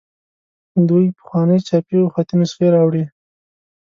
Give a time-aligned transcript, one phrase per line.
[0.87, 3.03] دوی پخوانۍ چاپي او خطي نسخې راوړي.